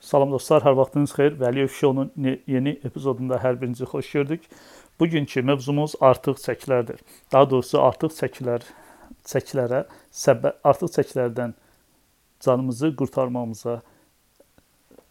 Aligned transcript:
Salam 0.00 0.30
dostlar, 0.32 0.62
hər 0.64 0.78
vaxtınız 0.78 1.12
xeyir. 1.12 1.34
Vəliyev 1.36 1.68
Show-nun 1.76 2.38
yeni 2.48 2.72
epizodunda 2.88 3.36
hər 3.42 3.58
birinizi 3.60 3.84
xoş 3.84 4.12
gördük. 4.12 4.46
Bugünkü 5.00 5.42
mövzumuz 5.44 5.92
artıq 6.00 6.40
çəkilərdir. 6.40 7.02
Daha 7.32 7.50
doğrusu 7.50 7.82
artıq 7.84 8.14
çəkilər 8.16 8.64
çəkilərə 9.28 9.82
səbəb 10.22 10.64
artıq 10.64 10.94
çəkilərdən 10.94 11.52
canımızı 12.40 12.94
qurtarmamıza 12.96 13.76
ə, 13.76 13.82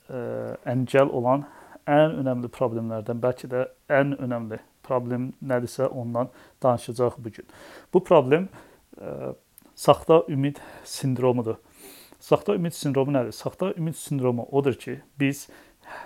e, 0.10 0.24
əngəl 0.74 1.14
olan 1.22 1.46
ən 1.86 2.18
önəmli 2.24 2.50
problemlərdən, 2.58 3.22
bəlkə 3.22 3.52
də 3.54 3.68
ən 3.94 4.18
önəmli 4.18 4.58
problem 4.90 5.30
nədirsə 5.46 5.86
ondan 5.86 6.34
danışacağıq 6.66 7.22
bu 7.22 7.38
gün. 7.38 7.54
Bu 7.94 8.02
problem 8.04 8.50
ə, 8.50 9.06
e, 9.06 9.34
saxta 9.76 10.24
ümid 10.34 10.58
sindromudur. 10.84 11.62
Saxta 12.20 12.56
ümid 12.56 12.76
sindromu 12.76 13.14
nədir? 13.16 13.32
Saxta 13.36 13.74
ümid 13.78 13.96
sindromu 13.96 14.48
odur 14.52 14.76
ki, 14.80 15.00
biz 15.20 15.48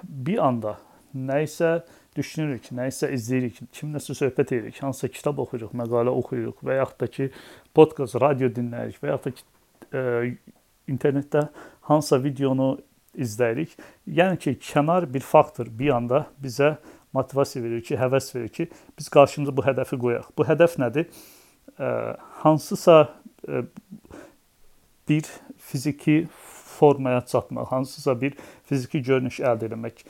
bir 0.03 0.37
anda 0.45 0.77
nə 1.13 1.41
isə 1.45 1.79
düşünürük, 2.17 2.69
nə 2.75 2.87
isə 2.91 3.09
izləyirik, 3.13 3.59
kimləsə 3.73 4.15
söhbət 4.17 4.53
edirik, 4.53 4.79
hansısa 4.83 5.09
kitab 5.13 5.41
oxuyuruq, 5.41 5.73
məqalə 5.77 6.13
oxuyuruq 6.13 6.61
və 6.65 6.77
yaxud 6.77 7.01
da 7.01 7.09
ki, 7.09 7.29
podkast, 7.73 8.19
radio 8.21 8.49
dinləyirik 8.53 9.01
və 9.01 9.13
yaxud 9.13 9.29
da 9.29 9.37
ki, 9.37 9.45
ə, 9.89 10.01
e, 10.01 10.57
internetdə 10.93 11.47
hansısa 11.89 12.19
videonu 12.21 12.75
izləyirik. 13.13 13.73
Yəni 14.05 14.39
ki, 14.41 14.55
kənar 14.61 15.07
bir 15.13 15.25
faktor 15.25 15.69
bir 15.79 15.95
anda 15.97 16.25
bizə 16.41 16.75
motivasiya 17.13 17.63
verir 17.65 17.81
ki, 17.85 17.97
həvəs 17.97 18.29
verir 18.35 18.53
ki, 18.53 18.69
biz 18.97 19.09
qarşımıza 19.13 19.53
bu 19.55 19.65
hədəfi 19.65 19.97
qoyaq. 20.01 20.29
Bu 20.37 20.45
hədəf 20.45 20.77
nədir? 20.81 21.09
Ə, 21.77 21.89
hansısa 22.43 22.99
ə, 23.49 23.65
bir 25.09 25.29
fiziki 25.69 26.27
formaya 26.79 27.21
çatmaq, 27.25 27.65
hansısa 27.71 28.15
bir 28.21 28.35
fiziki 28.69 29.01
görünüş 29.03 29.39
əldə 29.39 29.69
etmək, 29.71 30.03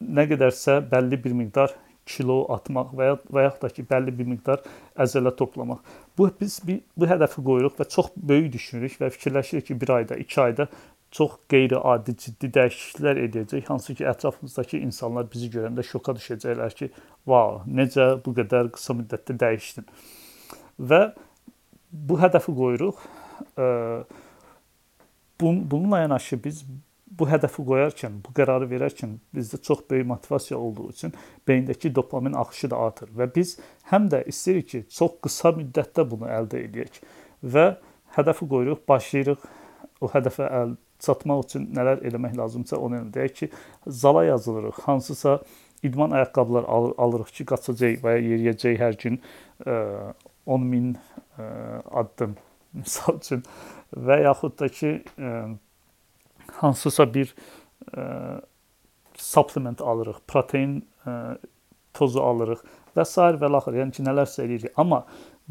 nə 0.00 0.24
qədərsə 0.30 0.80
bəlli 0.90 1.18
bir 1.24 1.34
miqdar 1.36 1.74
kilo 2.08 2.38
atmaq 2.54 2.92
və 2.96 3.08
ya 3.10 3.16
və 3.34 3.44
yaxud 3.48 3.64
da 3.66 3.70
ki, 3.76 3.84
bəlli 3.90 4.14
bir 4.18 4.28
miqdar 4.30 4.62
əzələ 5.04 5.34
toplamaq. 5.36 5.82
Bu 6.18 6.30
biz 6.40 6.60
bir, 6.66 6.80
bu 6.96 7.08
hədəfi 7.10 7.44
qoyuruq 7.44 7.76
və 7.80 7.88
çox 7.92 8.12
böyük 8.16 8.52
düşünürük 8.54 8.96
və 9.02 9.10
fikirləşirik 9.16 9.66
ki, 9.68 9.76
1 9.82 9.92
ayda, 9.96 10.16
2 10.24 10.40
ayda 10.40 10.68
çox 11.10 11.36
qeyri-adi 11.52 12.14
ciddi 12.20 12.50
dəyişikliklər 12.56 13.20
edəcək, 13.26 13.64
hansı 13.68 13.94
ki, 13.98 14.06
ətrafımızdakı 14.08 14.80
insanlar 14.84 15.28
bizi 15.32 15.48
görəndə 15.52 15.84
şoka 15.84 16.12
düşəcəklər 16.16 16.74
ki, 16.80 16.90
"Vau, 17.26 17.62
necə 17.66 18.08
bu 18.24 18.34
qədər 18.36 18.70
qısa 18.76 18.96
müddətdə 18.96 19.36
dəyişdin?" 19.44 19.86
Və 20.80 21.02
bu 21.92 22.18
hədəfi 22.20 22.54
qoyuruq 22.54 22.96
bununla 25.40 26.00
yanaşı 26.00 26.44
biz 26.44 26.64
bu 27.18 27.26
hədəfi 27.26 27.64
qoyarkən, 27.66 28.18
bu 28.22 28.32
qərarı 28.36 28.68
verərkən 28.70 29.16
bizdə 29.34 29.60
çox 29.62 29.82
böyük 29.90 30.06
motivasiya 30.06 30.58
olduğu 30.58 30.88
üçün 30.90 31.14
beyindəki 31.48 31.94
dopamin 31.94 32.36
axışı 32.38 32.70
da 32.70 32.78
artır 32.86 33.10
və 33.18 33.28
biz 33.34 33.56
həm 33.90 34.08
də 34.12 34.22
istəyirik 34.30 34.68
ki, 34.68 34.82
çox 34.98 35.16
qısa 35.24 35.54
müddətdə 35.56 36.04
bunu 36.10 36.28
əldə 36.30 36.62
edək 36.66 37.00
və 37.42 37.66
hədəfi 38.16 38.48
qoyuruq, 38.50 38.84
başlayırıq 38.88 39.46
o 40.00 40.10
hədəfə 40.12 40.50
əl 40.60 40.76
çatmaq 41.02 41.44
üçün 41.46 41.68
nələr 41.74 42.02
eləmək 42.06 42.36
lazımsa 42.38 42.78
onu 42.78 43.02
edək 43.06 43.34
ki, 43.40 43.50
zala 43.86 44.24
yazılırıq. 44.24 44.82
Hansısa 44.86 45.38
idman 45.82 46.10
ayaqqabılar 46.10 46.64
al 46.64 46.92
alırıq 46.98 47.32
ki, 47.34 47.46
qaçacağıq 47.52 48.02
və 48.04 48.18
yeriyəcək 48.18 48.78
hər 48.82 48.98
gün 49.02 49.20
ə, 49.66 49.78
10 50.46 50.64
min 50.66 50.92
addım 51.38 52.36
misal 52.82 53.18
üçün 53.18 53.44
və 53.94 54.22
yaxud 54.24 54.58
da 54.60 54.68
ki 54.72 54.92
ə, 54.98 55.30
e, 55.30 55.32
hansısa 56.60 57.06
bir 57.14 57.32
ə, 57.32 58.02
e, 58.02 58.06
supplement 59.18 59.80
alırıq, 59.80 60.20
protein 60.28 60.80
ə, 61.04 61.14
e, 61.14 61.54
tozu 61.98 62.22
alırıq 62.22 62.62
və 62.96 63.04
s. 63.06 63.18
və 63.40 63.50
axır. 63.58 63.80
Yəni 63.82 63.96
ki, 63.96 64.04
nələrsə 64.06 64.44
eləyirik. 64.44 64.74
Amma 64.78 65.04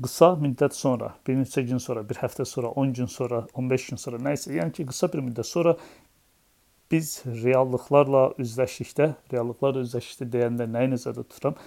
qısa 0.04 0.36
müddət 0.40 0.76
sonra, 0.78 1.14
bir 1.28 1.40
neçə 1.40 1.64
gün 1.68 1.82
sonra, 1.82 2.04
bir 2.08 2.20
həftə 2.22 2.46
sonra, 2.46 2.70
10 2.70 2.94
gün 3.00 3.10
sonra, 3.12 3.46
15 3.54 3.90
gün 3.90 4.02
sonra, 4.04 4.22
nə 4.22 4.36
isə, 4.38 4.54
yəni 4.54 4.76
ki, 4.78 4.86
qısa 4.92 5.10
bir 5.14 5.24
müddət 5.26 5.50
sonra 5.50 5.76
biz 6.92 7.18
reallıqlarla 7.26 8.38
üzləşdikdə, 8.40 9.10
reallıqlarla 9.34 9.84
üzləşdikdə 9.84 10.30
deyəndə 10.36 10.70
nəyi 10.72 10.94
nəzərdə 10.94 11.26
tuturam? 11.26 11.58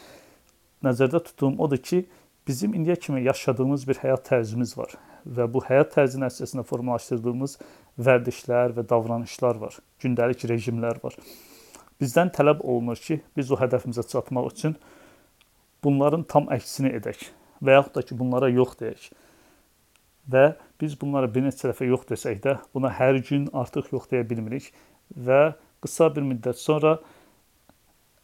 Nəzərdə 0.86 1.20
tutduğum 1.26 1.58
odur 1.60 1.82
ki, 1.90 2.04
bizim 2.48 2.72
indiyə 2.78 2.96
kimi 2.96 3.26
yaşadığımız 3.26 3.88
bir 3.88 4.00
həyat 4.00 4.24
tərzimiz 4.30 4.78
var 4.78 4.96
və 5.26 5.46
bu 5.52 5.62
həyat 5.66 5.92
tərzi 5.94 6.20
nəticəsində 6.22 6.64
formalaşdırdığımız 6.68 7.56
vərdişlər 8.06 8.74
və 8.76 8.84
davranışlar 8.90 9.60
var, 9.60 9.78
gündəlik 10.02 10.44
rejimlər 10.50 11.00
var. 11.02 11.16
Bizdən 12.00 12.32
tələb 12.32 12.62
olunur 12.64 13.00
ki, 13.00 13.20
biz 13.36 13.50
o 13.52 13.58
hədəfimizə 13.60 14.06
çatmaq 14.08 14.48
üçün 14.52 14.76
bunların 15.84 16.24
tam 16.28 16.48
əksini 16.52 16.94
edək 16.96 17.26
və 17.60 17.76
yaxud 17.76 17.98
da 17.98 18.04
ki, 18.06 18.16
bunlara 18.16 18.48
yox 18.48 18.78
deyək. 18.80 19.10
Və 20.30 20.44
biz 20.80 20.96
bunlara 21.00 21.28
bir 21.32 21.44
neçə 21.44 21.68
dəfə 21.68 21.88
yox 21.88 22.06
desək 22.08 22.40
də, 22.44 22.56
buna 22.74 22.92
hər 22.96 23.20
gün 23.26 23.48
artıq 23.52 23.92
yox 23.92 24.08
deyə 24.12 24.24
bilmirik 24.28 24.70
və 25.12 25.52
qısa 25.84 26.08
bir 26.14 26.24
müddət 26.24 26.60
sonra 26.60 26.98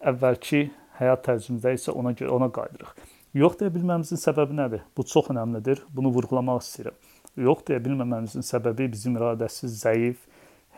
əvvəlki 0.01 0.67
həyat 1.01 1.25
tərzimizdə 1.27 1.77
isə 1.77 1.93
ona 1.93 2.15
görə 2.17 2.37
ona 2.37 2.49
qayıdırıq. 2.53 3.16
Yox 3.37 3.59
deyə 3.61 3.69
bilməmizin 3.69 4.17
səbəbi 4.17 4.55
nədir? 4.57 4.81
Bu 4.97 5.05
çox 5.05 5.27
əhəmilidir. 5.29 5.83
Bunu 5.93 6.09
vurğulamaq 6.15 6.63
istəyirəm. 6.63 6.95
Yox 7.45 7.67
deyə 7.69 7.83
bilməməmizin 7.85 8.45
səbəbi 8.47 8.87
bizim 8.89 9.19
iradəsi 9.19 9.69
zəif, 9.69 10.23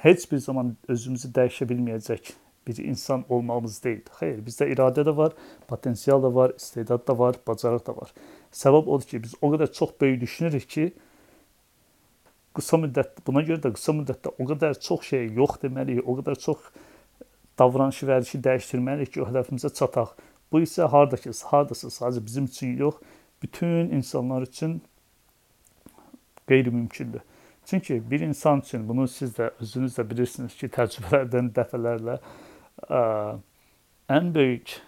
heç 0.03 0.25
bir 0.31 0.41
zaman 0.43 0.73
özümüzü 0.91 1.31
dəyişə 1.37 1.69
bilməyəcək 1.71 2.33
bir 2.67 2.81
insan 2.83 3.23
olmağımız 3.29 3.77
deyil. 3.85 4.01
Xeyr, 4.19 4.41
bizdə 4.43 4.67
iradə 4.73 5.05
də 5.07 5.15
var, 5.17 5.37
potensial 5.69 6.23
da 6.23 6.33
var, 6.35 6.57
istedad 6.57 7.05
da 7.07 7.15
var, 7.19 7.39
bacarıq 7.47 7.85
da 7.87 7.95
var. 7.97 8.11
Səbəb 8.51 8.91
odur 8.91 9.07
ki, 9.07 9.21
biz 9.23 9.37
o 9.41 9.53
qədər 9.53 9.71
çox 9.79 9.93
böyük 10.01 10.21
düşünürük 10.25 10.67
ki, 10.69 10.89
qısa 12.59 12.81
müddət 12.83 13.23
buna 13.27 13.45
görə 13.47 13.63
də 13.69 13.73
qısa 13.77 13.95
müddətdə 14.01 14.35
o 14.35 14.49
qədər 14.51 14.81
çox 14.83 15.07
şey 15.13 15.31
yox 15.39 15.61
deməliyik, 15.63 16.03
o 16.03 16.19
qədər 16.19 16.43
çox 16.43 16.67
davranışı 17.59 18.11
vərdişi 18.11 18.43
dəyişdirməliyik 18.49 19.15
ki, 19.15 19.23
o 19.23 19.31
hədəfimizə 19.31 19.71
çataq. 19.79 20.19
Bu 20.53 20.63
isə 20.65 20.89
hardakı, 20.89 21.33
hardasa 21.51 21.91
sadəcə 21.93 22.25
bizim 22.25 22.45
üçün 22.49 22.77
yox, 22.77 23.01
bütün 23.43 23.91
insanlar 23.91 24.43
üçün 24.43 24.83
qeyri-mümkündür. 26.49 27.21
Çünki 27.65 28.11
bir 28.11 28.21
insan 28.21 28.61
üçün 28.61 28.89
bunu 28.89 29.09
siz 29.09 29.35
də 29.39 29.51
özünüz 29.61 29.99
də 29.99 30.11
bilirsiniz 30.11 30.55
ki, 30.57 30.71
təcrübələrdən 30.73 31.51
dəfələrlə 31.53 32.15
ə, 32.89 33.01
ən 34.09 34.31
böyük, 34.35 34.79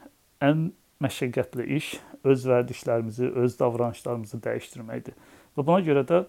ən 0.41 0.71
məşəqqətli 1.05 1.67
iş 1.77 1.91
öz 2.25 2.47
vərdişlərimizi, 2.49 3.29
öz 3.43 3.59
davranışlarımızı 3.59 4.41
dəyişdirməkdir. 4.47 5.19
Və 5.57 5.67
buna 5.67 5.85
görə 5.85 6.07
də 6.09 6.23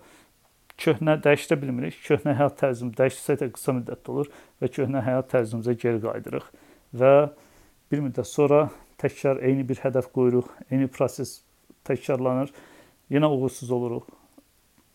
köhnə 0.81 1.18
dəyişdirə 1.24 1.62
bilmirik. 1.62 1.98
Köhnə 2.03 2.36
həyat 2.36 2.59
tərzimiz 2.59 2.96
dəyişsə 3.00 3.38
də 3.40 3.52
qısa 3.56 3.75
müddətdə 3.80 4.13
olur 4.13 4.31
və 4.62 4.72
köhnə 4.75 5.03
həyat 5.06 5.31
tərzimizə 5.31 5.75
geri 5.80 6.02
qayıdırıq 6.03 6.48
və 7.00 7.13
bir 7.92 8.03
müddət 8.08 8.28
sonra 8.28 8.66
təkrar 9.01 9.41
eyni 9.45 9.66
bir 9.67 9.81
hədəf 9.81 10.12
qoyuruq, 10.16 10.50
eyni 10.69 10.88
proses 10.91 11.39
təkrarlanır. 11.88 12.51
Yenə 13.12 13.29
uğursuz 13.31 13.72
oluruq. 13.72 14.06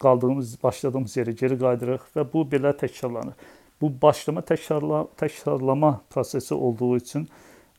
Qaldığımız, 0.00 0.56
başladığımız 0.62 1.16
yerə 1.16 1.32
geri 1.36 1.58
qayıdırıq 1.58 2.10
və 2.16 2.26
bu 2.32 2.44
belə 2.52 2.74
təkrarlanır. 2.76 3.34
Bu 3.80 3.90
başlama 4.02 4.40
təkrarla, 4.40 5.06
təkrarlama 5.16 6.00
prosesi 6.10 6.54
olduğu 6.54 6.96
üçün 6.96 7.28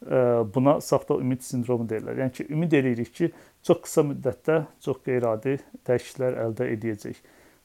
e, 0.06 0.16
buna 0.56 0.82
saxta 0.82 1.18
ümid 1.18 1.42
sindromu 1.42 1.88
deyirlər. 1.90 2.22
Yəni 2.22 2.34
ki, 2.34 2.48
ümid 2.54 2.74
eləyirik 2.78 3.14
ki, 3.14 3.32
çox 3.66 3.82
qısa 3.86 4.06
müddətdə 4.12 4.60
çox 4.86 5.02
qeyri-adi 5.06 5.58
dəyişikliklər 5.88 6.42
əldə 6.46 6.70
edəcəyik. 6.76 7.22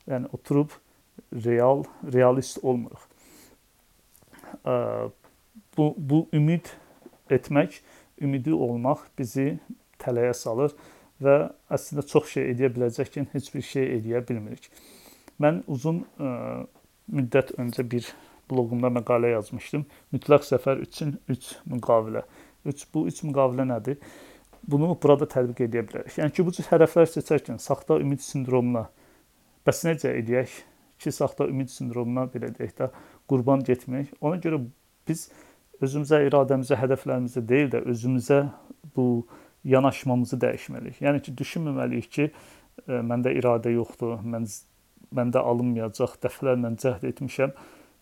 Yəni 0.09 0.33
oturub 0.37 0.77
real, 1.45 1.85
realist 2.13 2.63
olmuruq. 2.63 3.09
E, 4.65 4.75
bu 5.77 5.95
bu 5.97 6.27
ümid 6.33 6.73
etmək 7.31 7.81
ümidi 8.23 8.55
olmaq 8.55 9.05
bizi 9.19 9.57
tələyə 10.03 10.35
salır 10.37 10.75
və 11.23 11.37
əslində 11.73 12.05
çox 12.09 12.35
şey 12.35 12.51
edə 12.55 12.71
biləcəkkən 12.75 13.31
heç 13.35 13.53
bir 13.55 13.65
şey 13.67 13.89
edə 13.99 14.23
bilmirik. 14.29 14.69
Mən 15.43 15.63
uzun 15.71 16.03
ə, 16.03 16.29
e, 16.29 16.33
müddət 17.13 17.55
öncə 17.61 17.85
bir 17.89 18.09
bloqumda 18.51 18.91
məqalə 18.93 19.33
yazmışdım. 19.37 19.85
Mütləq 20.15 20.45
səfər 20.47 20.83
üçün 20.85 21.17
3 21.33 21.53
müqavilə. 21.73 22.25
3 22.69 22.85
bu 22.95 23.07
3 23.11 23.23
müqavilə 23.29 23.67
nədir? 23.69 23.99
Bunu 24.69 24.93
burada 25.03 25.27
tətbiq 25.27 25.65
edə 25.67 25.83
bilərik. 25.87 26.19
Yəni 26.21 26.35
ki, 26.35 26.45
bu 26.47 26.55
cür 26.55 26.69
hədəflər 26.71 27.09
seçərkən 27.11 27.59
saxta 27.63 27.99
ümid 28.03 28.23
sindromuna 28.23 28.87
bəs 29.67 29.83
necə 29.87 30.13
edək 30.19 30.53
ki, 31.03 31.11
saxta 31.11 31.49
ümid 31.51 31.71
sindromuna 31.73 32.29
belə 32.31 32.53
deyək 32.55 32.77
də 32.79 32.91
qurban 33.31 33.65
getmək. 33.67 34.13
Ona 34.23 34.39
görə 34.43 34.61
biz 35.09 35.29
özümüzə, 35.83 36.23
iradəmizə, 36.29 36.79
hədəflərimizə 36.81 37.43
deyil 37.49 37.71
də 37.75 37.83
özümüzə 37.93 38.41
bu 38.97 39.27
yanaşmamızı 39.65 40.39
dəyişməliyik. 40.43 41.03
Yəni 41.05 41.23
ki, 41.23 41.35
düşünməməliyik 41.39 42.11
ki, 42.17 42.31
e, 42.87 42.99
məndə 43.11 43.35
iradə 43.39 43.75
yoxdur, 43.75 44.19
mən 44.23 44.49
məndə 45.13 45.43
alınmayacaq, 45.45 46.17
dəfələrlə 46.23 46.71
cəhd 46.81 47.03
etmişəm 47.11 47.53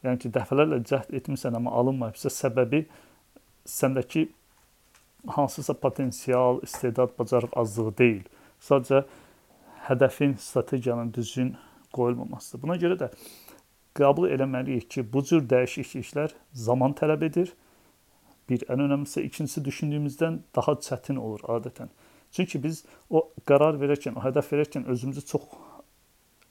Yəni 0.04 0.20
ki, 0.22 0.30
dəfələrlə 0.32 0.80
cəhd 0.88 1.12
etmisən, 1.18 1.56
amma 1.58 1.74
alınmayıbsa, 1.76 2.32
səbəbi 2.32 2.86
səndəki 3.68 4.30
hansısa 5.28 5.74
potensial, 5.76 6.62
istedad, 6.64 7.12
bacarıq 7.18 7.52
azlığı 7.60 7.92
deyil. 7.98 8.22
Sadəcə 8.64 9.02
hədəfin, 9.88 10.38
strategiyanın 10.40 11.12
düzgün 11.14 11.52
qoyulmamasıdır. 11.92 12.62
Buna 12.62 12.78
görə 12.80 12.96
də 13.02 13.10
qəbul 13.98 14.30
eləməliyik 14.32 14.88
ki, 14.94 15.04
bu 15.12 15.24
cür 15.26 15.44
dəyişikliklər 15.52 16.32
zaman 16.56 16.96
tələb 16.96 17.26
edir. 17.28 17.52
Bir 18.50 18.64
ən 18.72 18.82
önəmlisi, 18.86 19.22
ikincisi 19.28 19.64
düşündüyümüzdən 19.64 20.40
daha 20.56 20.74
çətin 20.82 21.18
olur 21.22 21.44
adətən. 21.56 21.90
Çünki 22.34 22.62
biz 22.62 22.84
o 23.10 23.28
qərar 23.46 23.78
verərkən, 23.78 24.16
o 24.18 24.24
hədəf 24.24 24.50
verərkən 24.52 24.86
özümüzü 24.90 25.22
çox 25.26 25.46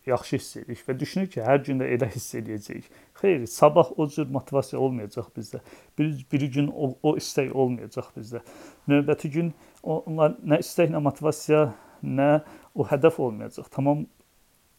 yaxşı 0.07 0.35
hiss 0.35 0.57
edirik 0.57 0.83
və 0.87 0.95
düşünürük 0.99 1.33
ki, 1.33 1.41
hər 1.43 1.61
gün 1.65 1.81
də 1.81 1.89
elə 1.95 2.07
hiss 2.13 2.35
edəcəyik. 2.39 2.87
Xeyr, 3.19 3.45
sabah 3.51 3.91
o 3.99 4.07
cür 4.09 4.29
motivasiya 4.31 4.79
olmayacaq 4.81 5.29
bizdə. 5.35 5.61
Bir, 5.99 6.13
bir 6.31 6.45
gün 6.55 6.71
o, 6.71 6.93
o 7.03 7.15
istək 7.19 7.51
olmayacaq 7.53 8.11
bizdə. 8.15 8.41
Növbəti 8.89 9.31
gün 9.35 9.53
onlar 9.83 10.37
nə 10.39 10.61
istək, 10.63 10.91
nə 10.93 11.03
motivasiya, 11.03 11.65
nə 12.03 12.29
o 12.75 12.87
hədəf 12.87 13.19
olmayacaq. 13.19 13.69
Tamam 13.75 14.07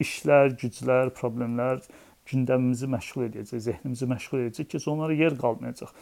işlər, 0.00 0.56
güclər, 0.61 1.12
problemlər 1.17 1.84
gündəmimizi 2.31 2.88
məşğul 2.90 3.28
edəcək, 3.28 3.62
zehnimizi 3.69 4.08
məşğul 4.11 4.44
edəcək 4.46 4.69
ki, 4.72 4.82
onlara 4.90 5.17
yer 5.17 5.37
qalmayacaq. 5.38 5.93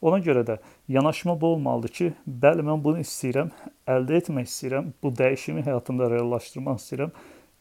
Ona 0.00 0.20
görə 0.22 0.44
də 0.46 0.58
yanaşma 0.88 1.34
bu 1.40 1.54
olmalıdır 1.54 1.92
ki, 1.98 2.12
bəli 2.44 2.62
mən 2.66 2.82
bunu 2.84 3.02
istəyirəm, 3.02 3.50
əldə 3.90 4.20
etmək 4.20 4.46
istəyirəm, 4.46 4.92
bu 5.02 5.10
dəyişimi 5.18 5.64
həyatımda 5.66 6.10
reallaşdırmaq 6.12 6.78
istəyirəm 6.78 7.12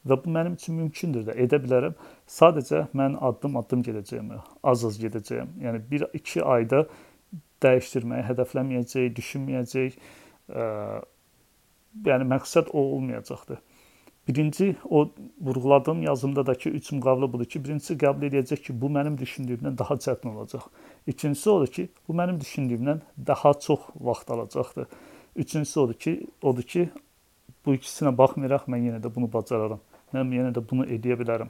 və 0.08 0.18
bu 0.24 0.34
mənim 0.36 0.54
üçün 0.60 0.78
mümkündür 0.78 1.26
də, 1.28 1.36
edə 1.44 1.60
bilərəm. 1.64 1.98
Sadəcə 2.30 2.86
mən 2.98 3.18
addım-addım 3.30 3.84
gedəcəyəm, 3.90 4.32
az-az 4.64 5.00
gedəcəyəm. 5.02 5.56
Yəni 5.66 5.82
1-2 5.92 6.46
ayda 6.46 6.86
dəyişdirməyi 7.66 8.28
hədəfləməyəcək, 8.30 9.10
düşünməyəcək. 9.18 9.98
Ə, 10.54 10.68
yəni 12.06 12.30
məqsəd 12.30 12.70
o 12.74 12.86
olmayacaqdır. 12.94 13.64
Birinci 14.28 14.76
o 14.90 15.10
vurğuladığım 15.42 16.02
yazımda 16.02 16.46
da 16.46 16.56
ki, 16.56 16.70
üç 16.70 16.92
müqavilə 16.92 17.32
budur 17.34 17.46
ki, 17.46 17.64
birincisi 17.64 17.96
qəbul 17.96 18.28
edəcək 18.28 18.64
ki, 18.66 18.76
bu 18.82 18.90
mənim 18.92 19.16
düşündüyümdən 19.18 19.78
daha 19.78 19.96
çətin 19.96 20.34
olacaq. 20.36 20.66
İkincisi 21.08 21.50
odur 21.50 21.68
ki, 21.68 21.90
bu 22.08 22.14
mənim 22.14 22.40
düşündüyümdən 22.40 23.00
daha 23.28 23.54
çox 23.54 23.80
vaxt 23.96 24.32
alacaqdır. 24.32 24.88
Üçüncüsü 25.36 25.80
odur 25.80 25.94
ki, 25.94 26.28
odur 26.42 26.64
ki, 26.64 26.90
bu 27.66 27.78
ikisinə 27.80 28.12
baxmayaraq 28.18 28.68
mən 28.68 28.84
yenə 28.90 29.00
də 29.04 29.16
bunu 29.16 29.32
bacararam. 29.32 29.80
Mən 30.14 30.36
yenə 30.36 30.52
də 30.56 30.64
bunu 30.70 30.86
edə 30.92 31.16
bilərəm 31.20 31.50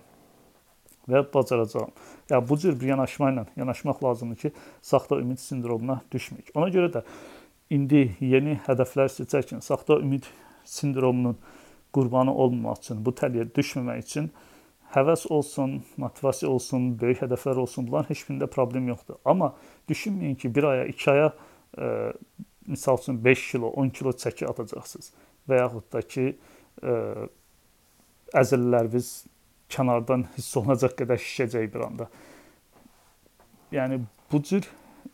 və 1.10 1.24
bacaracağam. 1.34 1.92
Ya 2.30 2.42
bu 2.50 2.58
cür 2.58 2.80
bir 2.80 2.94
yanaşma 2.94 3.32
ilə 3.32 3.46
yanaşmaq 3.58 4.04
lazımdır 4.04 4.38
ki, 4.38 4.52
saxta 4.82 5.20
ümid 5.22 5.40
sindromuna 5.42 6.02
düşməyək. 6.14 6.52
Ona 6.56 6.70
görə 6.74 6.92
də 6.94 7.04
indi 7.74 8.10
yeni 8.20 8.60
hədəflər 8.68 9.10
seçərkən 9.14 9.64
saxta 9.64 10.00
ümid 10.04 10.28
sindromunun 10.66 11.38
qurbanı 11.94 12.34
olmamaq 12.34 12.81
üçün, 12.84 13.01
bu 13.06 13.13
təliyə 13.16 13.48
düşməmək 13.56 14.04
üçün 14.04 14.30
həvəs 14.95 15.28
olsun, 15.34 15.81
motivasiya 16.00 16.51
olsun, 16.51 16.89
böyük 17.00 17.22
hədəflər 17.25 17.60
olsun, 17.63 17.88
bunların 17.88 18.10
heç 18.12 18.24
birində 18.28 18.48
problem 18.51 18.88
yoxdur. 18.92 19.19
Amma 19.25 19.54
düşünməyin 19.89 20.36
ki, 20.39 20.54
bir 20.56 20.69
aya, 20.72 20.86
iki 20.88 21.12
aya 21.12 21.31
e, 21.78 22.13
misal 22.68 22.98
üçün 23.01 23.24
5 23.25 23.51
kilo, 23.51 23.68
10 23.68 23.89
kilo 23.89 24.13
çəki 24.24 24.48
atacaqsınız 24.48 25.12
və 25.50 25.60
yaxud 25.62 25.92
da 25.94 26.01
ki, 26.01 26.28
e, 26.84 26.94
əzələləriniz 28.36 29.12
kənardan 29.72 30.28
hiss 30.38 30.56
olunacaq 30.57 30.95
qədər 31.01 31.19
şişəcək 31.24 31.72
bir 31.74 31.88
anda. 31.88 32.10
Yəni 33.72 34.01
bu 34.31 34.42
cür 34.44 34.69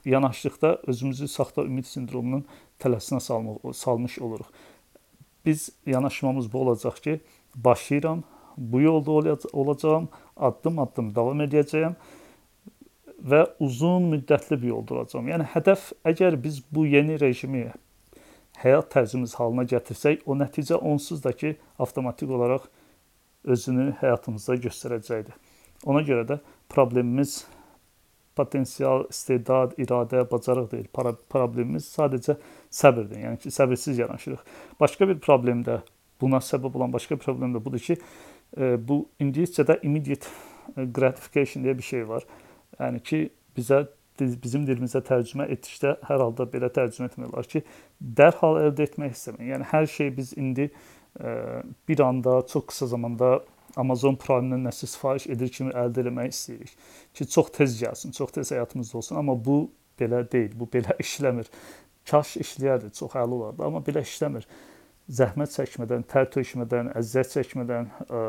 yanaşdıqda 0.05 0.75
özümüzü 0.87 1.27
saxta 1.27 1.65
ümid 1.65 1.89
sindromunun 1.89 2.45
tələsinə 2.81 3.19
salmaq, 3.21 3.73
salmış 3.73 4.19
oluruq 4.19 4.49
biz 5.45 5.69
yanaşmamız 5.85 6.53
bu 6.53 6.59
olacaq 6.59 6.95
ki, 7.03 7.19
başlayıram, 7.55 8.23
bu 8.57 8.81
yolda 8.81 9.37
olacağam, 9.53 10.07
addım-addım 10.37 11.15
davam 11.15 11.41
edəcəyəm 11.41 11.95
və 13.23 13.45
uzun 13.59 14.09
müddətli 14.13 14.61
bir 14.61 14.67
yolda 14.67 14.95
olacağam. 14.99 15.27
Yəni 15.31 15.47
hədəf 15.55 15.91
əgər 16.05 16.37
biz 16.43 16.61
bu 16.71 16.85
yeni 16.85 17.19
rejimi 17.19 17.69
həyat 18.63 18.91
tərzimiz 18.93 19.35
halına 19.39 19.65
gətirsək, 19.69 20.25
o 20.25 20.35
nəticə 20.37 20.75
onsuz 20.75 21.23
da 21.23 21.31
ki, 21.31 21.55
avtomatik 21.79 22.29
olaraq 22.29 22.67
özünü 23.43 23.91
həyatımızda 24.01 24.59
göstərəcəkdir. 24.67 25.35
Ona 25.85 26.03
görə 26.07 26.27
də 26.27 26.39
problemimiz 26.69 27.43
potensial, 28.35 29.05
istedad, 29.09 29.73
iradə, 29.81 30.23
bacarıq 30.31 30.69
deyil. 30.71 30.87
Para 30.93 31.13
problemimiz 31.33 31.87
sadəcə 31.93 32.37
səbirdir. 32.73 33.21
Yəni 33.25 33.41
ki, 33.43 33.51
səbirsiz 33.53 33.99
yanaşırıq. 34.01 34.45
Başqa 34.79 35.07
bir 35.09 35.19
problem 35.23 35.63
də 35.67 35.79
buna 36.21 36.41
səbəb 36.43 36.77
olan 36.77 36.93
başqa 36.93 37.17
bir 37.17 37.25
problem 37.25 37.55
də 37.55 37.63
budur 37.65 37.83
ki, 37.83 37.97
e, 38.57 38.75
bu 38.87 39.03
ingiliscədə 39.21 39.79
immediate 39.83 40.29
gratification 40.75 41.65
deyə 41.65 41.77
bir 41.77 41.89
şey 41.89 42.07
var. 42.09 42.25
Yəni 42.79 43.03
ki, 43.03 43.21
bizə 43.57 43.85
bizim 44.19 44.65
dilimizə 44.67 45.01
tərcümə 45.05 45.47
etdikdə 45.53 45.95
hər 46.07 46.21
halda 46.21 46.45
belə 46.49 46.69
tərcümə 46.73 47.09
etmək 47.09 47.31
olar 47.31 47.47
ki, 47.49 47.63
dərhal 47.99 48.59
əldə 48.67 48.87
etmək 48.87 49.15
istəmək. 49.17 49.47
Yəni 49.49 49.69
hər 49.71 49.89
şey 49.89 50.11
biz 50.17 50.35
indi 50.37 50.69
e, 50.69 51.33
bir 51.89 52.03
anda, 52.05 52.41
çox 52.49 52.67
qısa 52.69 52.87
zamanda 52.93 53.39
Amazon 53.79 54.17
Prime-dən 54.19 54.67
nəsə 54.67 54.87
sifariş 54.91 55.27
edir 55.33 55.49
kimi 55.53 55.73
əldə 55.77 56.03
etmək 56.05 56.33
istəyirik 56.33 56.73
ki, 57.13 57.27
çox 57.35 57.53
tez 57.55 57.77
gəlsin, 57.79 58.13
çox 58.13 58.35
tez 58.35 58.51
həyatımızda 58.53 58.99
olsun, 58.99 59.17
amma 59.21 59.33
bu 59.45 59.57
belə 59.99 60.23
deyil, 60.31 60.53
bu 60.59 60.67
belə 60.73 60.97
işləmir. 61.05 61.49
Kaş 62.09 62.35
işləyərdi, 62.43 62.91
çox 62.97 63.15
əla 63.15 63.39
olardı, 63.39 63.63
amma 63.65 63.81
belə 63.85 64.03
işləmir. 64.03 64.45
Zəhmət 65.11 65.55
çəkmədən, 65.55 66.05
tər 66.11 66.29
tökmədən, 66.31 66.91
əziyyət 66.99 67.33
çəkmədən, 67.37 67.89
ə, 68.07 68.21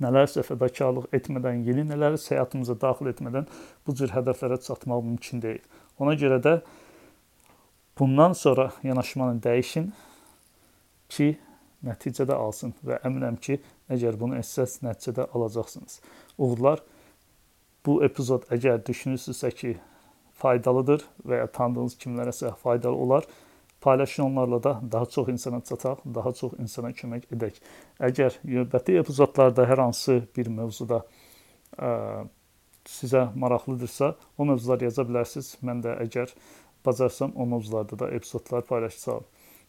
nələrsə 0.00 0.44
fədakarlıq 0.44 1.08
etmədən, 1.16 1.62
yeni 1.68 1.84
nələri 1.88 2.20
həyatımıza 2.20 2.76
daxil 2.80 3.10
etmədən 3.12 3.48
bu 3.86 3.94
cür 3.96 4.12
hədəflərə 4.14 4.60
çatmaq 4.64 5.04
mümkün 5.06 5.42
deyil. 5.44 5.62
Ona 6.00 6.16
görə 6.20 6.40
də 6.44 6.54
bundan 7.98 8.32
sonra 8.32 8.70
yanaşmanı 8.82 9.40
dəyişin 9.44 9.90
ki, 11.08 11.36
nəticədə 11.86 12.36
alsın 12.36 12.74
və 12.86 13.00
əminəm 13.06 13.38
ki, 13.40 13.58
əgər 13.90 14.18
bunu 14.20 14.38
etsəz, 14.40 14.80
nəticədə 14.84 15.28
alacaqsınız. 15.34 16.00
Uğurlar. 16.38 16.82
Bu 17.86 18.02
epizod 18.04 18.44
əgər 18.52 18.82
düşünürsünüzsə 18.84 19.50
ki, 19.56 19.76
faydalıdır 20.40 21.04
və 21.26 21.40
ya 21.42 21.46
tanıdığınız 21.52 21.96
kimlərəsə 22.00 22.52
faydalı 22.60 22.96
olar, 22.96 23.24
paylaşın 23.80 24.22
onlarla 24.22 24.62
da 24.62 24.80
daha 24.92 25.06
çox 25.06 25.28
insana 25.28 25.60
çataq, 25.60 26.04
daha 26.14 26.32
çox 26.32 26.52
insana 26.60 26.92
kömək 26.96 27.28
edək. 27.32 27.60
Əgər 28.00 28.36
növbəti 28.44 28.98
epizodlarda 29.00 29.64
hər 29.68 29.80
hansı 29.86 30.20
bir 30.36 30.52
mövzuda 30.52 31.02
ə, 31.78 31.92
sizə 32.88 33.28
maraqlıdırsa, 33.34 34.14
o 34.38 34.44
mövzuları 34.44 34.88
yaza 34.88 35.06
bilərsiniz. 35.08 35.54
Mən 35.64 35.84
də 35.84 35.96
əgər 36.04 36.32
bacarsam 36.84 37.32
o 37.36 37.46
mövzularda 37.46 37.98
da 37.98 38.10
epizodlar 38.16 38.66
paylaşacağam. 38.68 39.24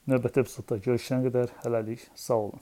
Növbəti 0.10 0.41
epizodda 0.41 0.79
görüşənə 0.81 1.27
qədər 1.27 1.51
hələlik 1.62 2.08
sağ 2.17 2.38
olun. 2.48 2.62